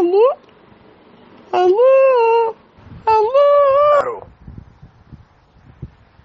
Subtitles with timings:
[0.00, 0.32] Alô?
[1.52, 2.56] Alô?
[3.04, 3.36] Alô?
[4.00, 4.26] Alô?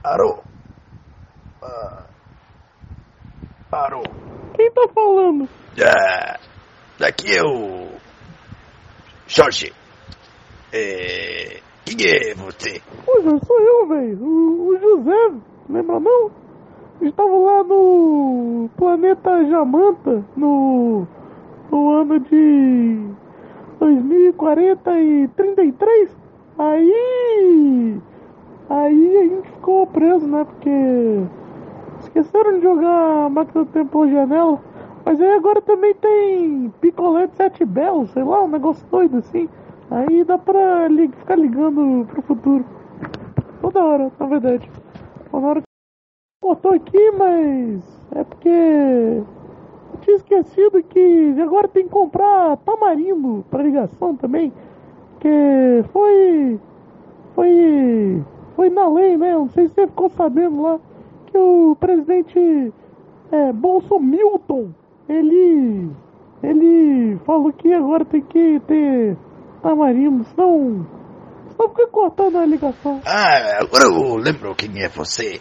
[0.01, 0.43] Alô?
[1.61, 2.05] Ah.
[3.73, 4.03] Alô?
[4.55, 5.49] Quem tá falando?
[5.83, 6.39] Ah,
[6.97, 7.89] daqui é o.
[9.27, 9.73] Jorge.
[10.71, 11.59] É.
[11.83, 12.81] Quem é você?
[13.05, 14.23] Poxa, sou eu, velho.
[14.23, 16.31] O, o José, lembra não?
[17.01, 21.05] Estava lá no planeta Jamanta, no,
[21.69, 23.24] no ano de
[23.85, 26.17] 2040 e 33.
[26.57, 28.01] Aí.
[28.67, 30.43] Aí a gente ficou preso, né?
[30.43, 31.23] Porque
[31.99, 34.59] esqueceram de jogar a máquina do tempo pela janela.
[35.05, 39.47] Mas aí agora também tem picolé de sete belos, sei lá, um negócio doido assim.
[39.91, 42.65] Aí dá pra li ficar ligando pro futuro.
[43.61, 44.71] Toda hora, na verdade.
[45.29, 45.67] Toda hora que
[46.41, 47.83] cortou aqui, mas
[48.15, 49.21] é porque
[50.05, 54.53] tinha esquecido que agora tem que comprar tamarindo pra ligação também.
[55.19, 56.59] Que foi.
[57.33, 58.23] Foi.
[58.55, 59.33] Foi na lei, né?
[59.33, 60.79] Não sei se você ficou sabendo lá
[61.25, 62.71] que o presidente
[63.31, 64.69] é, Bolsomilton,
[65.09, 65.89] ele.
[66.43, 69.17] Ele falou que agora tem que ter
[69.63, 70.85] tamarindo, senão.
[71.49, 73.01] Senão fica cortando a ligação.
[73.05, 75.39] Ah, agora eu lembro quem é você.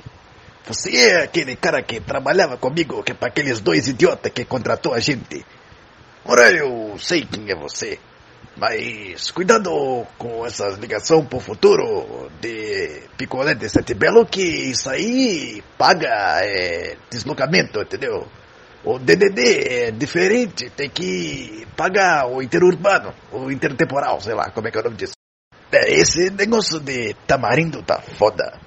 [0.66, 4.94] Você é aquele cara que trabalhava comigo, que é para aqueles dois idiotas que contratou
[4.94, 5.44] a gente.
[6.24, 7.98] Ora, eu sei quem é você.
[8.56, 15.62] Mas cuidado com essas ligações pro futuro de picolé de sete belo, que isso aí
[15.76, 18.26] paga é, deslocamento, entendeu?
[18.84, 24.70] O DDD é diferente, tem que pagar o interurbano, o intertemporal, sei lá, como é
[24.70, 25.14] que é o nome disso.
[25.72, 28.63] É, esse negócio de tamarindo tá foda.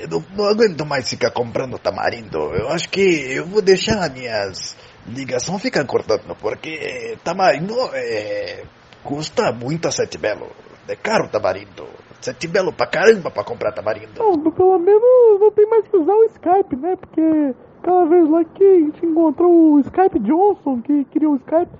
[0.00, 2.38] Eu não, não aguento mais ficar comprando tamarindo.
[2.54, 4.76] Eu acho que eu vou deixar minhas
[5.06, 8.64] ligações ficar cortando, porque tamarindo é,
[9.02, 10.48] custa muito a sete belo.
[10.88, 11.86] É caro o tamarindo.
[12.20, 14.12] Sete belo pra caramba pra comprar tamarindo.
[14.18, 16.96] Não, pelo menos não tem mais que usar o Skype, né?
[16.96, 21.72] Porque aquela vez lá que a gente encontrou o Skype Johnson, que queria o Skype,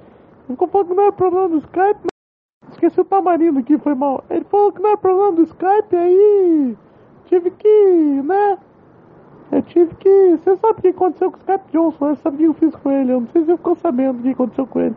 [0.48, 2.06] ficou falando que não era problema do Skype,
[2.72, 4.24] esqueci o tamarindo aqui, foi mal.
[4.28, 6.76] Ele falou que não era problema do Skype, aí
[7.32, 8.58] tive que, né?
[9.50, 10.36] Eu tive que.
[10.36, 12.14] Você sabe o que aconteceu com o Skype Johnson, né?
[12.14, 13.12] Você o que eu fiz com ele?
[13.12, 14.96] Eu não sei se você ficou sabendo o que aconteceu com ele.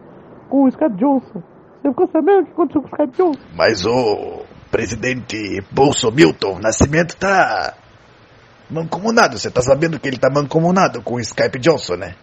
[0.50, 1.44] Com o Skype Johnson.
[1.82, 3.42] Você ficou sabendo o que aconteceu com o Skype Johnson?
[3.56, 7.74] Mas o presidente Bolsomilton Nascimento tá
[8.70, 9.38] mancomunado.
[9.38, 12.16] Você tá sabendo que ele tá mancomunado com o Skype Johnson, né?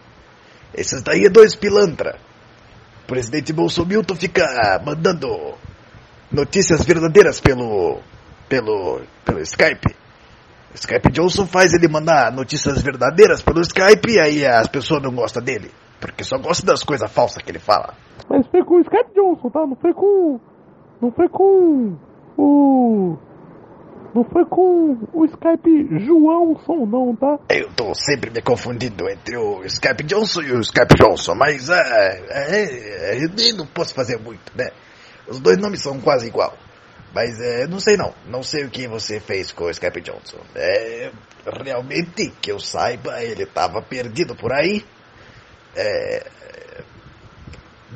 [0.75, 2.17] Esses daí é dois pilantra.
[3.03, 5.27] O presidente Bolsomilton fica mandando
[6.31, 7.99] notícias verdadeiras pelo
[8.49, 10.02] pelo pelo Skype.
[10.73, 15.43] Skype Johnson faz ele mandar notícias verdadeiras pelo Skype e aí as pessoas não gostam
[15.43, 15.71] dele.
[15.99, 17.93] Porque só gostam das coisas falsas que ele fala.
[18.29, 19.65] Mas foi com o Skype Johnson, tá?
[19.65, 20.39] Não foi com.
[21.01, 21.97] Não foi com
[22.37, 23.17] o.
[24.13, 27.39] Não foi com o Skype Joãoson, não, tá?
[27.49, 32.21] Eu tô sempre me confundindo entre o Skype Johnson e o Skype Johnson, mas é,
[32.29, 34.69] é, é, eu não posso fazer muito, né?
[35.27, 36.53] Os dois nomes são quase igual.
[37.13, 38.13] Mas é, não sei não.
[38.27, 40.39] Não sei o que você fez com o Skype Johnson.
[40.55, 41.11] É,
[41.63, 44.83] realmente, que eu saiba, ele estava perdido por aí.
[45.75, 46.25] É,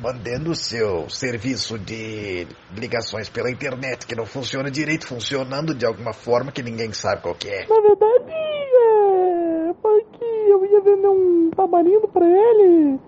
[0.00, 2.46] mantendo o seu serviço de
[2.76, 7.34] ligações pela internet, que não funciona direito, funcionando de alguma forma que ninguém sabe qual
[7.34, 7.66] que é.
[7.66, 13.00] Na verdade, é, foi que eu ia vender um tamarindo pra ele.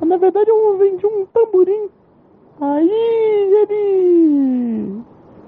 [0.00, 1.90] Mas, na verdade, eu vendi um tamborim.
[2.62, 2.90] Aí
[3.62, 5.02] ele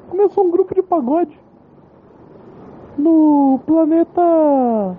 [0.09, 1.39] começou um grupo de pagode
[2.99, 4.97] no planeta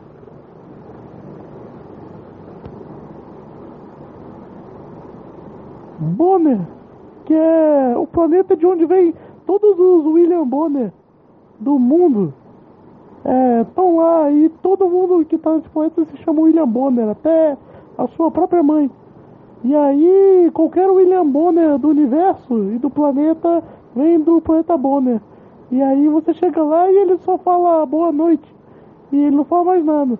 [5.99, 6.59] Bonner,
[7.25, 9.13] que é o planeta de onde vem
[9.45, 10.91] todos os William Bonner
[11.59, 12.33] do mundo.
[13.61, 17.57] Estão lá e todo mundo que está nesse planeta se chama William Bonner, até
[17.97, 18.91] a sua própria mãe.
[19.63, 23.63] E aí, qualquer William Bonner do universo e do planeta
[23.95, 25.21] vem do planeta Bonner.
[25.71, 28.53] E aí você chega lá e ele só fala boa noite.
[29.11, 30.19] E ele não fala mais nada.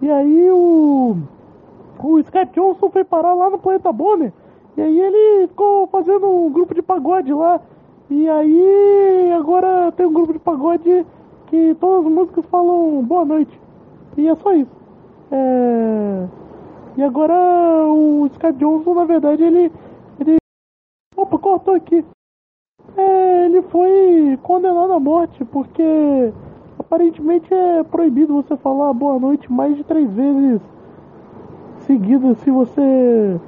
[0.00, 1.16] E aí o.
[2.02, 4.32] O Scott Johnson foi parar lá no planeta Bonner.
[4.76, 7.60] E aí ele ficou fazendo um grupo de pagode lá.
[8.08, 11.04] E aí agora tem um grupo de pagode
[11.48, 13.60] que todas as músicas falam boa noite.
[14.16, 14.70] E é só isso.
[15.30, 16.26] É...
[16.96, 17.34] E agora
[17.86, 19.72] o Scott Johnson, na verdade, ele.
[20.20, 20.36] ele...
[21.16, 22.04] Opa, cortou aqui.
[22.96, 26.32] É, ele foi condenado à morte porque
[26.78, 30.60] aparentemente é proibido você falar boa noite mais de três vezes
[31.86, 33.40] seguidas se você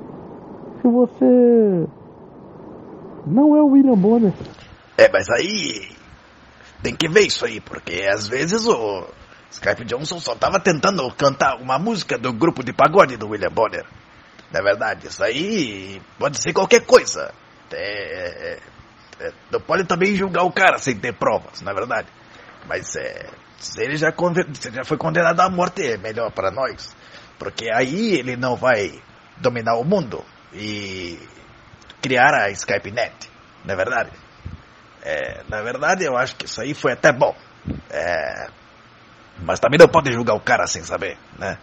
[0.80, 1.86] se você
[3.26, 4.32] Não é o William Bonner.
[4.96, 5.90] É, mas aí
[6.82, 9.06] tem que ver isso aí, porque às vezes o
[9.50, 13.84] Skype Johnson só tava tentando cantar uma música do grupo de pagode do William Bonner.
[14.52, 17.32] Na verdade, isso aí pode ser qualquer coisa.
[17.72, 18.58] É,
[19.20, 22.08] é, é, não pode também julgar o cara sem ter provas, na verdade.
[22.66, 24.12] Mas é, se ele já,
[24.54, 26.94] se já foi condenado à morte, é melhor para nós.
[27.38, 29.00] Porque aí ele não vai
[29.36, 31.18] dominar o mundo e
[32.02, 33.30] criar a SkypeNet,
[33.64, 34.10] não é verdade?
[35.02, 37.34] É, na verdade, eu acho que isso aí foi até bom.
[37.90, 38.48] É,
[39.42, 41.58] mas também não pode julgar o cara sem saber, né?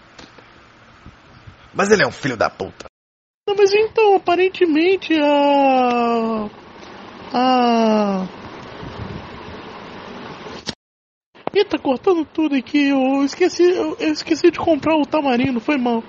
[1.73, 2.85] Mas ele é um filho da puta.
[3.47, 6.49] Não, mas então, aparentemente a.
[7.33, 8.25] A.
[11.53, 16.03] Eita, cortando tudo aqui, eu esqueci, eu esqueci de comprar o tamarindo, foi mal.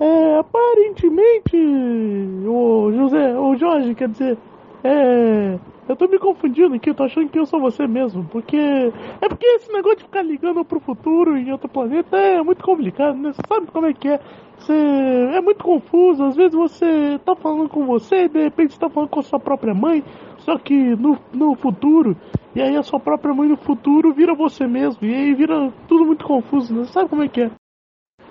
[0.00, 4.38] É, aparentemente, o José, o Jorge, quer dizer,
[4.82, 5.58] é.
[5.88, 8.56] Eu tô me confundindo aqui, eu tô achando que eu sou você mesmo, porque.
[8.56, 13.18] É porque esse negócio de ficar ligando pro futuro em outro planeta é muito complicado,
[13.18, 13.32] né?
[13.32, 14.20] Você sabe como é que é?
[14.58, 18.78] Você é muito confuso, às vezes você tá falando com você e de repente você
[18.78, 20.04] tá falando com a sua própria mãe,
[20.38, 22.16] só que no, no futuro,
[22.54, 26.06] e aí a sua própria mãe no futuro vira você mesmo, e aí vira tudo
[26.06, 26.84] muito confuso, né?
[26.84, 27.50] Você sabe como é que é?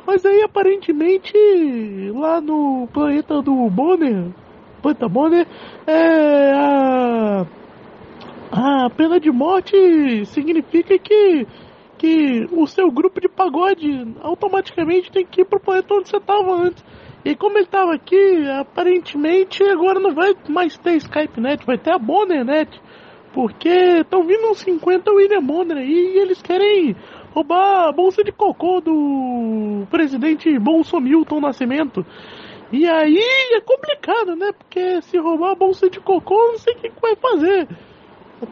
[0.07, 1.33] Mas aí aparentemente
[2.15, 4.31] lá no planeta do Bonner,
[4.81, 5.47] planeta Bonner,
[5.87, 7.45] é a,
[8.51, 11.47] a pena de morte significa que
[12.01, 16.51] que o seu grupo de pagode automaticamente tem que ir pro planeta onde você estava
[16.51, 16.83] antes.
[17.23, 21.99] E como ele estava aqui, aparentemente agora não vai mais ter SkypeNet, vai ter a
[21.99, 22.81] BonnerNet.
[23.31, 26.95] Porque estão vindo uns 50 William Bonner aí e eles querem
[27.35, 32.03] roubar a bolsa de cocô do presidente Bolsomilton Nascimento.
[32.71, 33.19] E aí
[33.53, 34.51] é complicado, né?
[34.57, 37.67] Porque se roubar a bolsa de cocô, não sei o que, vai fazer.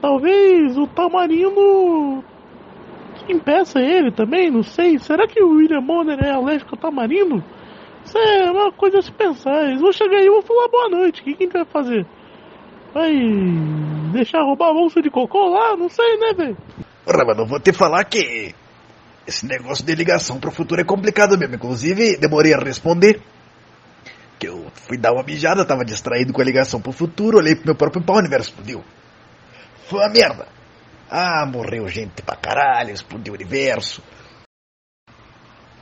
[0.02, 2.24] Talvez o Tamarindo
[3.32, 4.98] impeça ele também, não sei.
[5.00, 7.44] Será que o William Bonner é alérgico ao tamarindo?
[8.04, 9.66] Isso é uma coisa a se pensar.
[9.66, 11.22] Eles vão chegar aí e vão falar boa noite.
[11.22, 12.06] O que, a gente vai fazer?
[12.94, 13.14] Vai
[14.12, 15.76] deixar roubar a bolsa de cocô lá?
[15.76, 16.58] Não sei, né, velho?
[17.06, 18.54] Ora, mas não vou te falar que
[19.28, 21.56] esse negócio de ligação pro futuro é complicado mesmo.
[21.56, 23.22] Inclusive, demorei a responder.
[24.90, 28.04] Fui dar uma mijada, tava distraído com a ligação pro futuro, olhei pro meu próprio
[28.04, 28.84] pau, o universo explodiu.
[29.88, 30.48] Foi uma merda.
[31.08, 34.02] Ah, morreu gente pra caralho, explodiu o universo.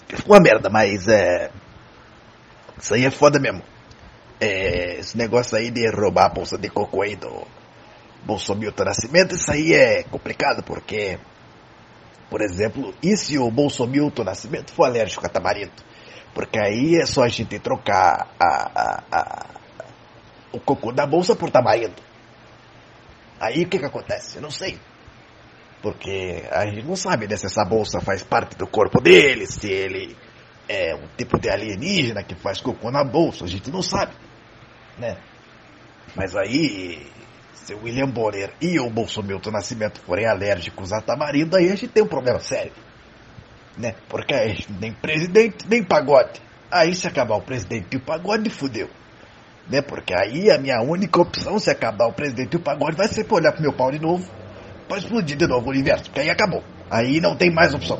[0.09, 1.49] Ficou uma merda, mas é.
[2.77, 3.63] Isso aí é foda mesmo.
[4.41, 7.47] É, esse negócio aí de roubar a bolsa de cocô aí do
[8.25, 11.17] Bolsonaro Nascimento, isso aí é complicado porque,
[12.29, 15.86] por exemplo, e se o Bolsonaro Nascimento for alérgico a tamarindo?
[16.37, 19.45] Porque aí é só a gente trocar a, a, a,
[20.51, 21.95] o cocô da bolsa por tamarindo.
[23.39, 24.35] Aí o que que acontece?
[24.35, 24.77] Eu não sei.
[25.81, 29.67] Porque a gente não sabe né, se essa bolsa faz parte do corpo dele, se
[29.67, 30.15] ele
[30.69, 34.13] é um tipo de alienígena que faz cocô na bolsa, a gente não sabe,
[34.95, 35.17] né?
[36.15, 37.11] Mas aí,
[37.55, 41.87] se o William Bonner e o Bolsonaro Nascimento forem alérgicos a tamarindo, aí a gente
[41.87, 42.73] tem um problema sério,
[43.77, 43.95] né?
[44.09, 46.41] Porque aí nem presidente, nem pagode.
[46.71, 48.89] Aí se acabar o presidente e o pagode, fudeu.
[49.69, 49.81] Né?
[49.81, 53.23] Porque aí a minha única opção, se acabar o presidente e o pagode, vai ser
[53.25, 54.27] pra olhar pro meu pau de novo
[54.87, 56.63] pode explodir de novo o universo, porque aí acabou.
[56.89, 57.99] Aí não tem mais opção.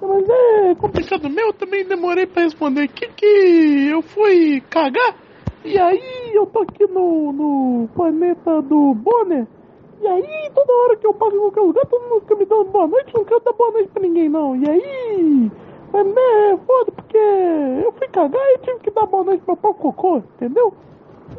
[0.00, 2.88] Mas é complicado meu, também demorei para responder.
[2.88, 5.16] Que que eu fui cagar?
[5.64, 9.46] E aí eu tô aqui no, no planeta do Bonner.
[10.00, 12.64] E aí toda hora que eu passo em qualquer lugar, todo mundo fica me dando
[12.64, 14.56] boa noite, não dar boa noite pra ninguém não.
[14.56, 15.50] E aí.
[15.92, 19.72] É, né, foda, porque eu fui cagar e tive que dar boa noite pra pau
[19.72, 20.74] cocô, entendeu?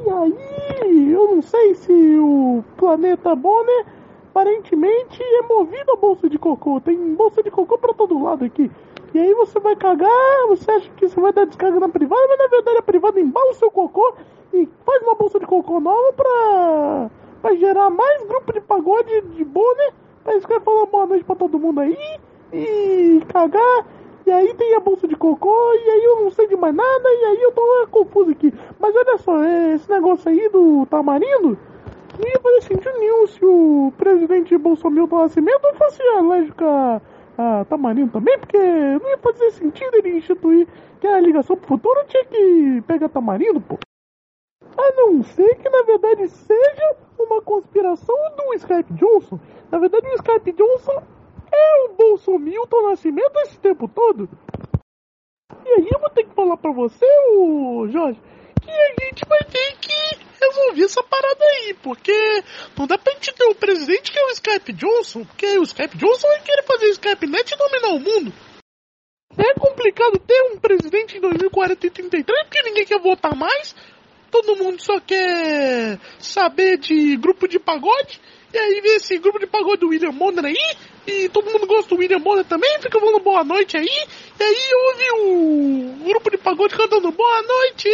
[0.04, 3.86] E aí, eu não sei se o planeta Bonner
[4.30, 6.80] aparentemente é movido a bolsa de cocô.
[6.82, 8.72] Tem bolsa de cocô pra todo lado aqui.
[9.14, 12.38] E aí você vai cagar, você acha que você vai dar descarga na privada, mas
[12.38, 14.14] na verdade a privada embala o seu cocô
[14.54, 17.12] e faz uma bolsa de cocô nova pra,
[17.42, 19.90] pra gerar mais grupo de pagode de boa, né?
[20.24, 21.98] Pra isso que vai falar boa noite pra todo mundo aí
[22.54, 23.86] e cagar.
[24.26, 27.10] E aí tem a bolsa de cocô, e aí eu não sei de mais nada,
[27.10, 28.54] e aí eu tô confuso aqui.
[28.80, 31.58] Mas olha só, é, esse negócio aí do tamarindo,
[32.20, 37.02] não ia fazer sentido nenhum se o presidente Bolsonaro do Nascimento fosse alérgico a,
[37.38, 40.68] a tamarindo também, porque não ia fazer sentido ele instituir
[41.00, 43.80] que a ligação pro futuro tinha que pegar tamarindo, pô.
[44.80, 49.38] A não ser que na verdade seja uma conspiração do Skype Johnson.
[49.70, 51.04] Na verdade o Skype Johnson
[51.52, 54.30] é o Bolsonaro Nascimento esse tempo todo.
[55.66, 57.06] E aí eu vou ter que falar pra você,
[57.36, 58.22] o Jorge,
[58.62, 62.44] que a gente vai ter que resolver essa parada aí, porque
[62.78, 65.98] não dá pra gente ter um presidente que é o Skype Johnson, porque o Skype
[65.98, 68.34] Johnson vai querer fazer Skype Net e dominar o mundo.
[69.38, 73.76] É complicado ter um presidente em 2040 e 33 porque ninguém quer votar mais,
[74.32, 78.20] todo mundo só quer saber de grupo de pagode.
[78.52, 81.88] E aí vê esse grupo de pagode do William Bonner aí, e todo mundo gosta
[81.88, 86.38] do William Bonner também, fica falando boa noite aí, e aí ouve o grupo de
[86.40, 87.90] pagode cantando boa noite,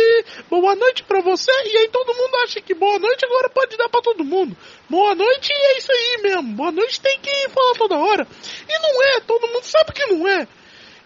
[0.49, 3.89] boa noite pra você, e aí todo mundo acha que boa noite agora pode dar
[3.89, 4.55] pra todo mundo.
[4.89, 8.25] Boa noite é isso aí mesmo, boa noite tem que falar toda hora.
[8.69, 10.47] E não é, todo mundo sabe que não é.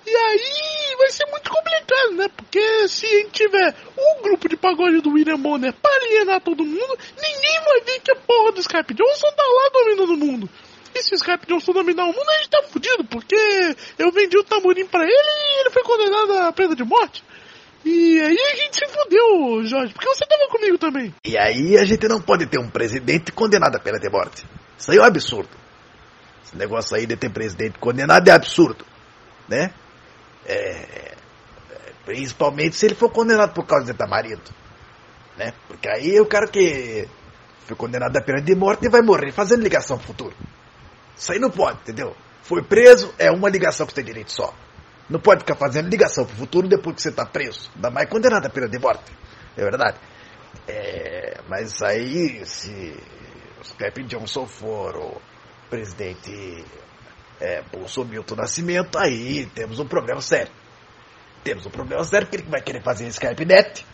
[0.06, 2.28] E aí vai ser muito complicado, né?
[2.36, 6.66] Porque se a gente tiver um grupo de pagode do William Bonner para alienar todo
[6.66, 10.50] mundo, ninguém vai ver que a porra do Skype Johnson tá lá dominando o mundo.
[10.96, 13.36] E se o Skype Johnson dominar o mundo, a gente tá fudido, porque
[13.98, 17.24] eu vendi o tamborim pra ele e ele foi condenado à pena de morte.
[17.86, 21.14] E aí a gente se fudeu, Jorge, porque você tava comigo também.
[21.26, 24.46] E aí a gente não pode ter um presidente condenado à pena de morte.
[24.78, 25.50] Isso aí é um absurdo.
[26.44, 28.86] Esse negócio aí de ter presidente condenado é absurdo,
[29.48, 29.74] né?
[30.46, 31.16] É,
[32.06, 34.42] principalmente se ele for condenado por causa de tamarindo.
[35.38, 35.54] Né?
[35.68, 37.08] Porque aí o cara que
[37.66, 40.36] foi condenado à pena de morte vai morrer fazendo ligação pro futuro.
[41.16, 42.16] Isso aí não pode, entendeu?
[42.42, 44.54] Foi preso, é uma ligação que você tem direito só.
[45.10, 47.70] Não pode ficar fazendo ligação pro futuro depois que você tá preso.
[47.76, 49.12] Ainda mais condenado à pena de morte.
[49.56, 49.98] É verdade.
[50.68, 52.96] É, mas aí, se
[53.60, 55.22] o Skype Johnson for o
[55.70, 56.64] presidente
[57.40, 60.52] é, Bolsonaro Milton Nascimento, aí temos um problema sério.
[61.44, 63.86] Temos um problema sério porque ele vai querer fazer Skype Net.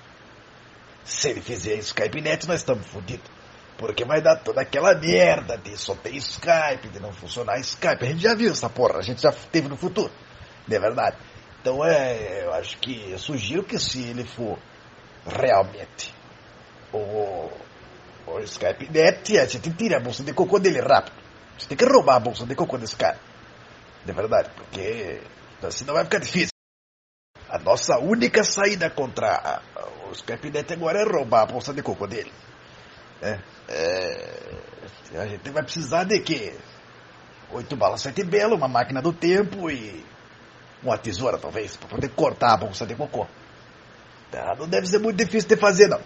[1.03, 3.29] Se ele fizer Skype Net, nós estamos fodidos.
[3.77, 8.03] Porque vai dar toda aquela merda de só ter Skype, de não funcionar Skype.
[8.03, 10.11] A gente já viu essa porra, a gente já teve no futuro.
[10.67, 11.17] Não é verdade?
[11.61, 14.57] Então é, eu acho que eu sugiro que se ele for
[15.25, 16.13] realmente
[16.93, 17.49] o,
[18.27, 21.15] o Skype Net, a gente tira a bolsa de cocô dele rápido.
[21.57, 23.17] Você tem que roubar a bolsa de cocô desse cara.
[24.05, 25.19] De verdade, porque
[25.63, 26.51] assim não vai ficar difícil.
[27.49, 29.61] A nossa única saída contra
[30.07, 32.31] o Skype Net agora é roubar a bolsa de cocô dele.
[33.21, 36.55] É, é, a gente vai precisar de quê?
[37.51, 40.05] Oito balas, sete belas, uma máquina do tempo e
[40.83, 43.27] uma tesoura, talvez, para poder cortar a bolsa de cocô.
[44.31, 46.01] Tá, não deve ser muito difícil de fazer, não.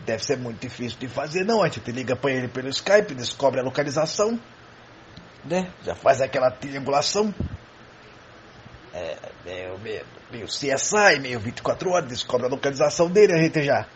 [0.00, 1.62] Deve ser muito difícil de fazer, não.
[1.62, 4.38] A gente liga para ele pelo Skype, descobre a localização,
[5.44, 5.70] né?
[5.84, 7.34] Já faz aquela triangulação.
[8.94, 13.86] É, meio, meio, meio CSI, meio 24 horas, descobre a localização dele, a gente já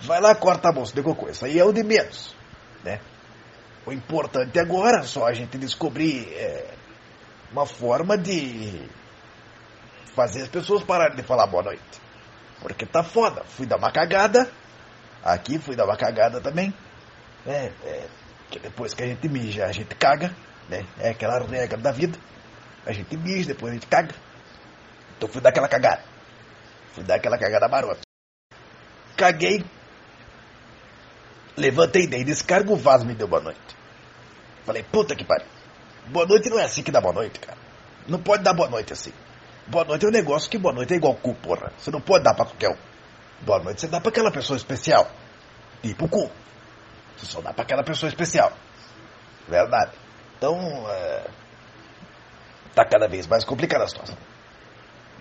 [0.00, 1.28] vai lá, corta a bolsa de cocô.
[1.28, 2.34] Isso aí é o de menos,
[2.82, 3.00] né?
[3.86, 6.74] O importante agora é só a gente descobrir é,
[7.52, 8.88] uma forma de
[10.14, 11.82] fazer as pessoas pararem de falar boa noite.
[12.60, 13.44] Porque tá foda.
[13.44, 14.50] Fui dar uma cagada.
[15.22, 16.72] Aqui fui dar uma cagada também.
[17.46, 18.06] É, é,
[18.50, 20.34] que depois que a gente mija, a gente caga.
[20.68, 20.86] Né?
[20.98, 22.18] É aquela regra da vida.
[22.86, 24.14] A gente mija, depois a gente caga.
[25.16, 26.02] Então fui dar aquela cagada.
[26.92, 28.00] Fui dar aquela cagada marota.
[29.16, 29.64] Caguei.
[31.56, 33.60] Levantei, dei descarga, o vaso me deu boa noite.
[34.64, 35.46] Falei, puta que pariu.
[36.06, 37.56] Boa noite não é assim que dá boa noite, cara.
[38.06, 39.12] Não pode dar boa noite assim.
[39.66, 41.72] Boa noite é um negócio que boa noite é igual cu, porra.
[41.78, 42.76] Você não pode dar pra qualquer um.
[43.42, 45.10] Boa noite você dá pra aquela pessoa especial.
[45.82, 46.30] Tipo cu.
[47.16, 48.52] Você só dá pra aquela pessoa especial.
[49.48, 49.92] Verdade.
[50.44, 51.24] Então, é,
[52.74, 54.16] tá cada vez mais complicada a situação.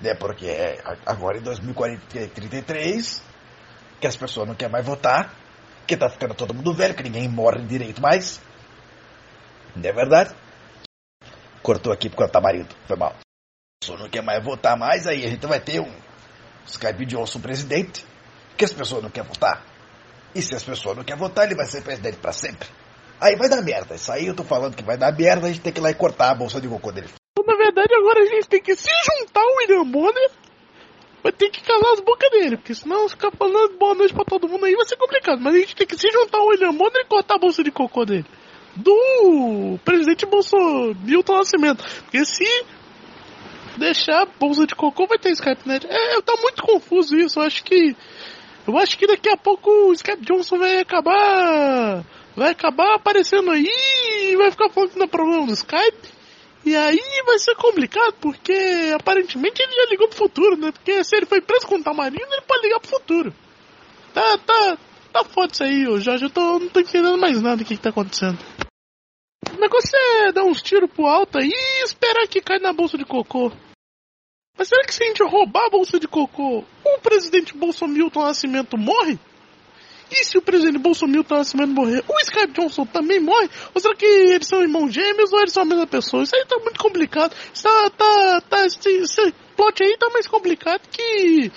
[0.02, 0.14] Né?
[0.16, 3.24] Porque é, agora em 2033,
[4.02, 5.34] que as pessoas não querem mais votar,
[5.88, 8.42] que tá ficando todo mundo velho, que ninguém morre direito mais.
[9.74, 10.36] Não é verdade?
[11.62, 12.76] Cortou aqui porque eu tá marido.
[12.86, 13.12] Foi mal.
[13.12, 15.92] A pessoa não quer mais votar mais, aí a gente vai ter um
[16.68, 18.06] Skype Johnson presidente,
[18.58, 19.64] que as pessoas não querem votar.
[20.36, 22.68] E se as pessoas não querem votar, ele vai ser presidente para sempre.
[23.24, 23.96] Aí vai dar merda.
[23.96, 25.90] Isso aí eu tô falando que vai dar merda, a gente tem que ir lá
[25.90, 27.08] e cortar a bolsa de cocô dele.
[27.48, 30.30] Na verdade, agora a gente tem que se juntar ao William Bonner.
[31.24, 34.50] Vai ter que calar as bocas dele, porque senão ficar falando boa noite pra todo
[34.50, 35.40] mundo aí vai ser complicado.
[35.40, 37.72] Mas a gente tem que se juntar ao William Bonner e cortar a bolsa de
[37.72, 38.26] cocô dele.
[38.76, 41.82] Do presidente Bolsonaro, Milton Nascimento.
[42.02, 42.66] Porque se
[43.78, 45.88] deixar a bolsa de cocô vai ter Skype Net.
[45.88, 47.40] É, tá muito confuso isso.
[47.40, 47.96] Eu acho que.
[48.68, 52.04] Eu acho que daqui a pouco o Skype Johnson vai acabar
[52.36, 56.24] vai acabar aparecendo aí e vai ficar falando que é problema do Skype.
[56.66, 58.54] E aí vai ser complicado, porque
[58.96, 60.72] aparentemente ele já ligou pro futuro, né?
[60.72, 63.34] Porque se ele foi preso com o Tamarino, ele pode ligar pro futuro.
[64.14, 64.78] Tá, tá,
[65.12, 66.26] tá foda isso aí, ô Jorge.
[66.26, 68.40] Eu tô, não tô entendendo mais nada do que, que tá acontecendo.
[69.52, 72.98] O negócio é dar uns tiros pro alto aí e esperar que caia na bolsa
[72.98, 73.52] de cocô.
[74.58, 78.78] Mas será que se a gente roubar a bolsa de cocô, o presidente Bolsonaro Nascimento
[78.78, 79.20] morre?
[80.16, 83.50] E se o presidente Bolsonaro tá Nascimento morrer, o Skype Johnson também morre?
[83.74, 86.22] Ou será que eles são irmãos gêmeos ou eles são a mesma pessoa?
[86.22, 87.34] Isso aí tá muito complicado.
[87.52, 91.52] Está, tá, tá, esse, esse plot aí tá mais complicado que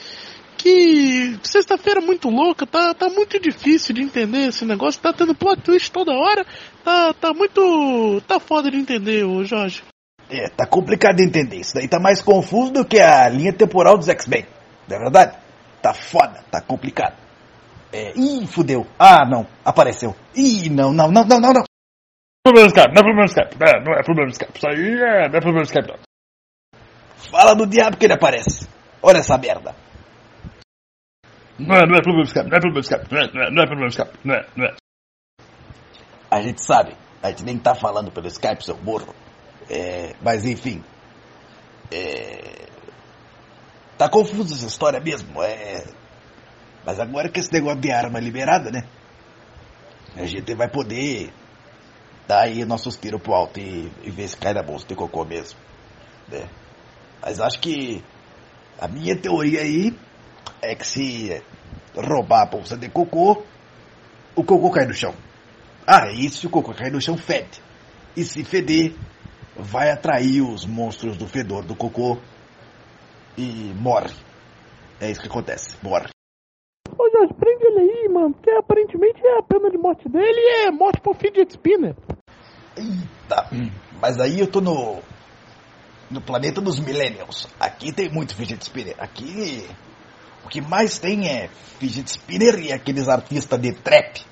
[0.56, 5.60] que sexta-feira muito louca, tá, tá muito difícil de entender esse negócio, tá tendo plot
[5.60, 6.46] twist toda hora,
[6.82, 8.22] tá, tá muito.
[8.26, 9.82] tá foda de entender, ô Jorge.
[10.30, 11.58] É, tá complicado de entender.
[11.58, 14.46] Isso daí tá mais confuso do que a linha temporal dos X-Men.
[14.88, 15.36] Não é verdade?
[15.82, 17.25] Tá foda, tá complicado.
[17.96, 18.86] É, ih, fudeu.
[18.98, 20.14] Ah, não, apareceu.
[20.34, 21.64] Ih, não, não, não, não, não, não.
[22.44, 24.52] Problema Skype, não é problema Skype, não é, não é problema Skype.
[24.54, 25.98] Isso aí é, não é problema Skype, não.
[27.30, 28.68] Fala do diabo que ele aparece.
[29.02, 29.74] Olha essa merda.
[31.58, 33.62] Não é, não é problema Skype, não é problema Skype, não é, não é, não
[33.62, 34.74] é problema Skype, não é, não é.
[36.30, 39.14] A gente sabe, a gente nem tá falando pelo Skype, seu burro.
[39.70, 40.84] É, mas enfim.
[41.90, 42.66] É,
[43.96, 45.42] tá confuso essa história mesmo.
[45.42, 45.82] É,
[46.86, 48.84] mas agora que esse negócio de arma é liberada, né?
[50.14, 51.32] A gente vai poder
[52.28, 55.24] dar aí nossos tiros pro alto e, e ver se cai na bolsa de cocô
[55.24, 55.58] mesmo.
[56.28, 56.48] Né?
[57.20, 58.04] Mas acho que
[58.78, 59.98] a minha teoria aí
[60.62, 61.42] é que se
[61.92, 63.42] roubar a bolsa de cocô,
[64.36, 65.12] o cocô cai no chão.
[65.84, 67.60] Ah, e se o cocô cair no chão, fede.
[68.16, 68.94] E se feder,
[69.56, 72.18] vai atrair os monstros do fedor do cocô
[73.36, 74.14] e morre.
[75.00, 76.08] É isso que acontece, morre.
[76.98, 80.70] Ô Jorge, prende ele aí, mano, porque aparentemente é a pena de morte dele é
[80.70, 81.94] morte por fidget spinner.
[82.76, 83.48] Eita,
[84.00, 85.00] mas aí eu tô no.
[86.10, 87.48] no planeta dos Millennials.
[87.58, 88.94] Aqui tem muito fidget spinner.
[88.98, 89.66] Aqui.
[90.44, 94.24] O que mais tem é fidget spinner e aqueles artistas de trap.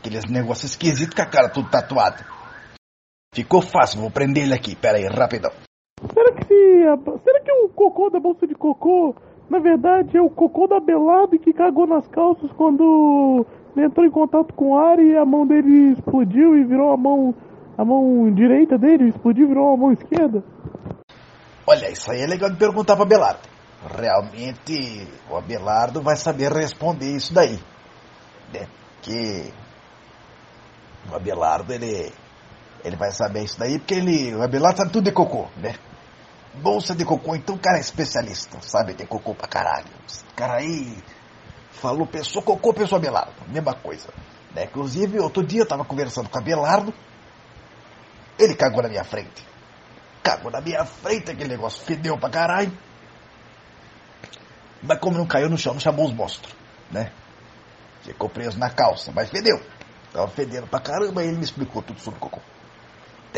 [0.00, 2.24] Aqueles negócios esquisitos com a cara tudo tatuado.
[3.34, 4.76] Ficou fácil, vou prender ele aqui.
[4.76, 5.50] Pera aí, rapidão.
[6.14, 6.86] Será que se.
[6.86, 9.16] a- Será que o cocô da bolsa de cocô,
[9.50, 14.52] na verdade, é o cocô da Belado que cagou nas calças quando entrou em contato
[14.52, 17.34] com o ar e a mão dele explodiu e virou a mão.
[17.76, 20.42] A mão direita dele explodiu e virou a mão esquerda?
[21.66, 23.48] Olha, isso aí é legal de perguntar para Abelardo.
[23.96, 27.58] Realmente, o Abelardo vai saber responder isso daí.
[28.52, 28.66] Né?
[29.00, 29.52] Que
[31.10, 32.12] o Abelardo, ele,
[32.84, 35.74] ele vai saber isso daí, porque ele, o Abelardo sabe tudo de cocô, né?
[36.60, 39.88] Bolsa de cocô, então o cara é especialista, sabe de cocô pra caralho.
[40.08, 41.02] Esse cara aí
[41.72, 44.08] falou, pensou cocô, pensou Abelardo, mesma coisa.
[44.54, 44.64] Né?
[44.64, 46.92] Inclusive, outro dia eu tava conversando com o Abelardo,
[48.38, 49.48] ele cagou na minha frente
[50.28, 52.72] cagou na minha frente, aquele negócio fedeu pra caralho.
[54.82, 56.54] Mas como não caiu no chão, não chamou os monstros,
[56.90, 57.10] né?
[58.02, 59.60] Ficou preso na calça, mas fedeu.
[60.12, 62.40] Tava fedendo pra caramba e ele me explicou tudo sobre cocô.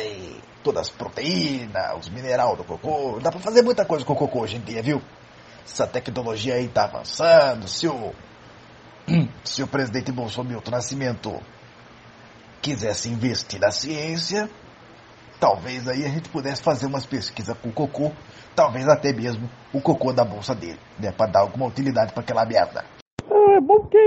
[0.01, 3.21] Tem todas as proteínas, os minerais do cocô.
[3.21, 5.03] Dá pra fazer muita coisa com o cocô hoje em dia, viu?
[5.63, 7.69] Essa tecnologia aí tá avançando.
[7.69, 8.15] Se o,
[9.45, 11.39] se o presidente Bolsonaro Nascimento
[12.63, 14.49] quisesse investir na ciência,
[15.39, 18.11] talvez aí a gente pudesse fazer umas pesquisas com o cocô,
[18.57, 22.47] talvez até mesmo o cocô da bolsa dele, né, para dar alguma utilidade para aquela
[22.47, 23.00] merda.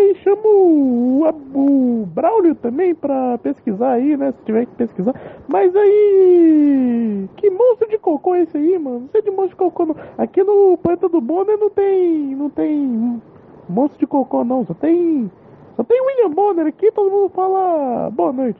[0.03, 4.31] Aí chama o, o Braulio também pra pesquisar aí, né?
[4.33, 5.13] Se tiver que pesquisar.
[5.47, 7.29] Mas aí.
[7.37, 9.01] Que monstro de cocô é esse aí, mano?
[9.01, 9.95] Não sei de monstro de cocô não.
[10.17, 12.35] Aqui no planeta do Bonner não tem.
[12.35, 13.21] Não tem
[13.69, 14.65] monstro de cocô não.
[14.65, 15.31] Só tem.
[15.75, 18.59] Só tem William Bonner aqui, todo mundo fala boa noite.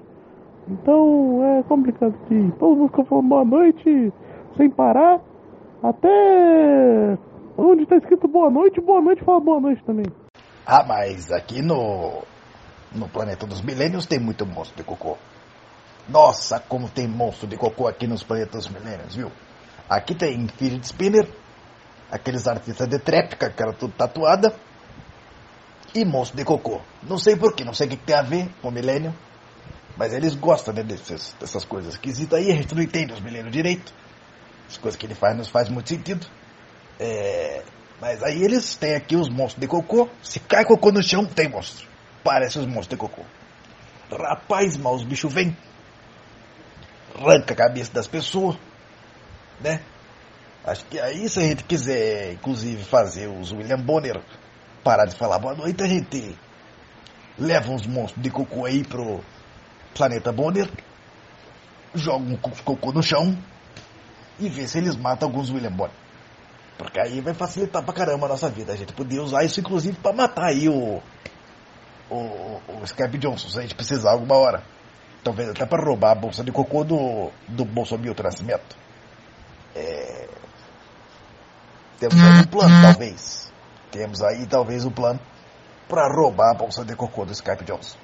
[0.70, 2.54] Então é complicado aqui.
[2.58, 4.14] Todo mundo fica falando boa noite
[4.56, 5.22] sem parar.
[5.84, 7.18] Até
[7.58, 10.06] onde tá escrito boa noite, boa noite fala boa noite também.
[10.66, 12.24] Ah, mas aqui no
[12.94, 15.18] no planeta dos milênios tem muito monstro de cocô.
[16.08, 19.32] Nossa, como tem monstro de cocô aqui nos planetas milênios, viu?
[19.90, 21.28] Aqui tem fidget spinner,
[22.12, 24.54] aqueles artistas de trap, com aquela tudo tatuada,
[25.96, 26.82] e monstro de cocô.
[27.02, 29.14] Não sei porquê, não sei o que que tem a ver com o milênio,
[29.96, 33.52] mas eles gostam né, desses, dessas coisas esquisitas aí, a gente não entende os milênios
[33.52, 33.94] direito.
[34.68, 36.26] As coisas que ele faz não faz muito sentido.
[37.00, 37.64] É,
[38.04, 40.10] mas aí eles têm aqui os monstros de cocô.
[40.22, 41.88] Se cai cocô no chão, tem monstro.
[42.22, 43.24] Parece os monstros de cocô.
[44.12, 45.56] Rapaz, mas os bichos vêm.
[47.16, 48.58] Arranca a cabeça das pessoas.
[49.62, 49.80] Né?
[50.66, 54.22] Acho que aí, se a gente quiser, inclusive, fazer os William Bonner
[54.84, 56.38] parar de falar boa noite, a gente
[57.40, 59.24] leva uns monstros de cocô aí pro
[59.96, 60.70] planeta Bonner,
[61.96, 63.38] joga um cocô no chão
[64.38, 66.03] e vê se eles matam alguns William Bonner.
[66.78, 68.74] Porque aí vai facilitar pra caramba a nossa vida.
[68.74, 71.02] A gente podia usar isso, inclusive, pra matar aí o.
[72.10, 72.16] O,
[72.68, 74.64] o Skype Johnson, se a gente precisar alguma hora.
[75.24, 78.76] Talvez até pra roubar a bolsa de cocô do, do Bolsonaro Nascimento.
[79.74, 80.28] É...
[81.98, 83.52] Temos aí um plano, talvez.
[83.90, 85.20] Temos aí, talvez, o plano
[85.88, 87.98] para roubar a bolsa de cocô do Skype Johnson.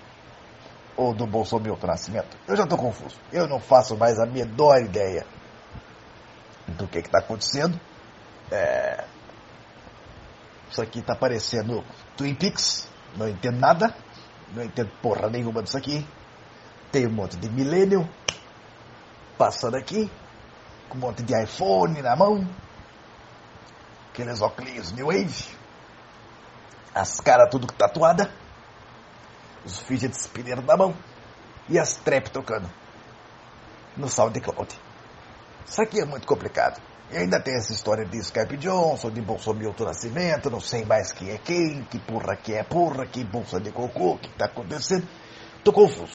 [0.96, 2.38] Ou do Bolsonaro Nascimento.
[2.48, 3.18] Eu já estou confuso.
[3.32, 5.26] Eu não faço mais a menor ideia
[6.68, 7.80] do que está acontecendo.
[8.52, 9.06] É...
[10.70, 11.84] Isso aqui está parecendo
[12.16, 12.88] Twin Peaks.
[13.16, 13.96] Não entendo nada.
[14.54, 16.08] Não entendo porra nenhuma disso aqui.
[16.92, 18.08] Tem um monte de millennial
[19.38, 20.10] passando aqui.
[20.90, 22.48] Com um monte de iPhone na mão.
[24.12, 25.46] Aqueles óculos New Wave.
[26.94, 28.32] As caras tudo tatuada.
[29.66, 30.96] Os fidget spinner na mão.
[31.68, 32.70] E as trap tocando.
[33.96, 34.80] No SoundCloud.
[35.66, 36.89] Isso aqui é muito complicado.
[37.12, 41.32] E ainda tem essa história de Skype Johnson, de Bolsonaro Nascimento, não sei mais quem
[41.32, 45.08] é quem, que porra que é porra, que bolsa de cocô, que tá acontecendo.
[45.64, 46.08] Tô confuso.